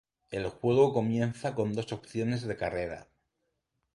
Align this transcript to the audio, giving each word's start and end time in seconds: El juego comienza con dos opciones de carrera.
El 0.31 0.47
juego 0.49 0.93
comienza 0.95 1.53
con 1.53 1.73
dos 1.73 1.91
opciones 1.93 2.41
de 2.47 2.57
carrera. 2.57 3.07